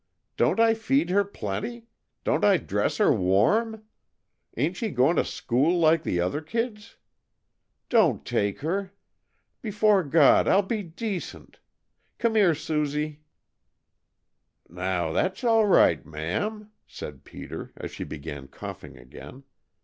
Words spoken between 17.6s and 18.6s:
as she began